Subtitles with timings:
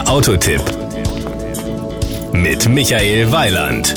[0.00, 0.62] Der Autotipp
[2.32, 3.94] mit Michael Weiland.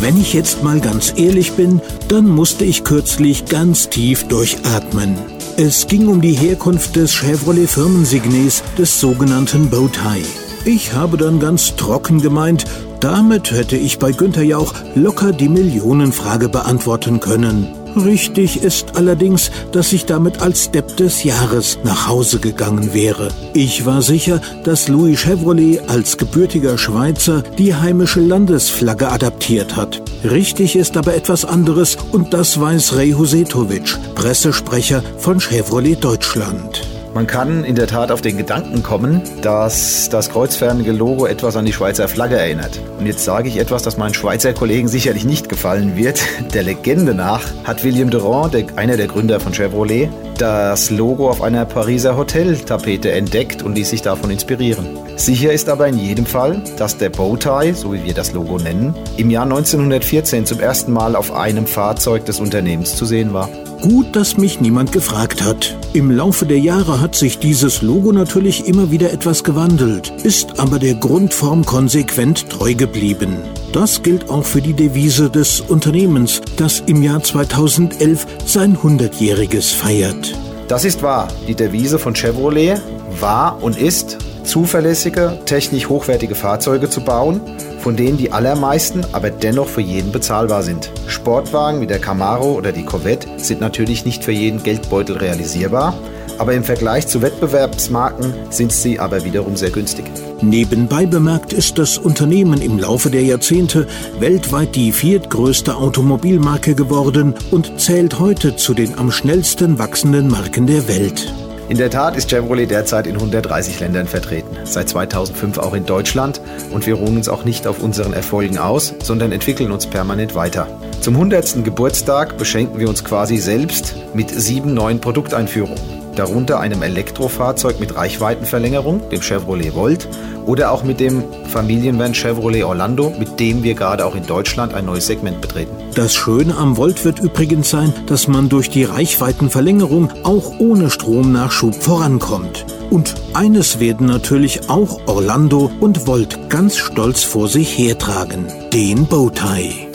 [0.00, 5.18] Wenn ich jetzt mal ganz ehrlich bin, dann musste ich kürzlich ganz tief durchatmen.
[5.58, 10.24] Es ging um die Herkunft des Chevrolet Firmensignes des sogenannten Bowtie.
[10.64, 12.64] Ich habe dann ganz trocken gemeint,
[13.00, 17.83] damit hätte ich bei Günther Jauch locker die Millionenfrage beantworten können.
[17.96, 23.28] Richtig ist allerdings, dass ich damit als Depp des Jahres nach Hause gegangen wäre.
[23.52, 30.02] Ich war sicher, dass Louis Chevrolet als gebürtiger Schweizer die heimische Landesflagge adaptiert hat.
[30.24, 36.93] Richtig ist aber etwas anderes und das weiß Ray Husetovic, Pressesprecher von Chevrolet Deutschland.
[37.14, 41.64] Man kann in der Tat auf den Gedanken kommen, dass das kreuzförmige Logo etwas an
[41.64, 42.80] die Schweizer Flagge erinnert.
[42.98, 46.20] Und jetzt sage ich etwas, das meinen Schweizer Kollegen sicherlich nicht gefallen wird.
[46.54, 51.64] Der Legende nach hat William Durand, einer der Gründer von Chevrolet, das Logo auf einer
[51.64, 54.98] Pariser Hoteltapete entdeckt und ließ sich davon inspirieren.
[55.14, 58.92] Sicher ist aber in jedem Fall, dass der Bowtie, so wie wir das Logo nennen,
[59.16, 63.48] im Jahr 1914 zum ersten Mal auf einem Fahrzeug des Unternehmens zu sehen war.
[63.84, 65.76] Gut, dass mich niemand gefragt hat.
[65.92, 70.78] Im Laufe der Jahre hat sich dieses Logo natürlich immer wieder etwas gewandelt, ist aber
[70.78, 73.36] der Grundform konsequent treu geblieben.
[73.74, 80.34] Das gilt auch für die Devise des Unternehmens, das im Jahr 2011 sein 100-jähriges feiert.
[80.66, 81.28] Das ist wahr.
[81.46, 82.80] Die Devise von Chevrolet
[83.20, 87.40] war und ist zuverlässige, technisch hochwertige Fahrzeuge zu bauen,
[87.80, 90.90] von denen die allermeisten aber dennoch für jeden bezahlbar sind.
[91.06, 95.94] Sportwagen wie der Camaro oder die Corvette sind natürlich nicht für jeden Geldbeutel realisierbar,
[96.38, 100.04] aber im Vergleich zu Wettbewerbsmarken sind sie aber wiederum sehr günstig.
[100.42, 103.86] Nebenbei bemerkt ist das Unternehmen im Laufe der Jahrzehnte
[104.18, 110.88] weltweit die viertgrößte Automobilmarke geworden und zählt heute zu den am schnellsten wachsenden Marken der
[110.88, 111.32] Welt.
[111.68, 116.40] In der Tat ist Chevrolet derzeit in 130 Ländern vertreten, seit 2005 auch in Deutschland
[116.70, 120.68] und wir ruhen uns auch nicht auf unseren Erfolgen aus, sondern entwickeln uns permanent weiter.
[121.00, 121.64] Zum 100.
[121.64, 129.08] Geburtstag beschenken wir uns quasi selbst mit sieben neuen Produkteinführungen darunter einem Elektrofahrzeug mit Reichweitenverlängerung,
[129.10, 130.08] dem Chevrolet Volt,
[130.46, 134.86] oder auch mit dem Familienvan Chevrolet Orlando, mit dem wir gerade auch in Deutschland ein
[134.86, 135.72] neues Segment betreten.
[135.94, 141.74] Das Schöne am Volt wird übrigens sein, dass man durch die Reichweitenverlängerung auch ohne Stromnachschub
[141.74, 142.66] vorankommt.
[142.90, 149.88] Und eines werden natürlich auch Orlando und Volt ganz stolz vor sich hertragen, den Bowtie.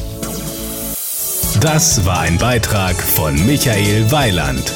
[1.60, 4.74] Das war ein Beitrag von Michael Weiland.